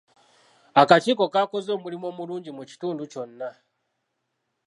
Akakiiko 0.81 1.23
kaakoze 1.33 1.69
omulimu 1.75 2.05
omulungi 2.11 2.49
mu 2.57 2.63
kitundu 2.69 3.03
kyonna 3.11 3.49